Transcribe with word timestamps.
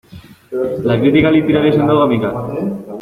La 0.83 0.99
crítica 0.99 1.29
literaria 1.29 1.69
es 1.69 1.75
endogámica. 1.77 2.33